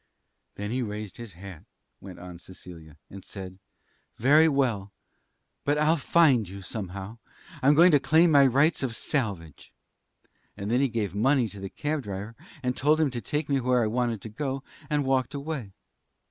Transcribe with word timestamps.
"Then 0.55 0.71
he 0.71 0.81
raised 0.81 1.17
his 1.17 1.33
hat," 1.33 1.63
went 1.99 2.17
on 2.17 2.39
Cecilia, 2.39 2.97
"and 3.11 3.23
said: 3.23 3.59
'Very 4.17 4.47
well. 4.49 4.91
But 5.63 5.77
I'll 5.77 5.95
find 5.95 6.49
you, 6.49 6.63
anyhow. 6.73 7.19
I'm 7.61 7.75
going 7.75 7.91
to 7.91 7.99
claim 7.99 8.31
my 8.31 8.47
rights 8.47 8.81
of 8.81 8.95
salvage.' 8.95 9.71
Then 10.55 10.71
he 10.71 10.89
gave 10.89 11.13
money 11.13 11.47
to 11.49 11.59
the 11.59 11.69
cab 11.69 12.01
driver 12.01 12.35
and 12.63 12.75
told 12.75 12.99
him 12.99 13.11
to 13.11 13.21
take 13.21 13.47
me 13.47 13.59
where 13.59 13.83
I 13.83 13.85
wanted 13.85 14.21
to 14.21 14.29
go, 14.29 14.63
and 14.89 15.05
walked 15.05 15.35
away. 15.35 15.71